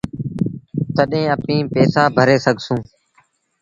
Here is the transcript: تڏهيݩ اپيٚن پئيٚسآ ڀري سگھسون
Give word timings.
تڏهيݩ 0.95 1.31
اپيٚن 1.35 1.61
پئيٚسآ 1.71 2.03
ڀري 2.15 2.37
سگھسون 2.45 2.79